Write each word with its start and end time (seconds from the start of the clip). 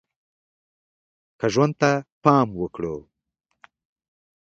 که 1.39 1.47
ژوند 1.53 1.73
ته 1.79 1.91
پام 2.23 2.47
وکړو 2.59 2.95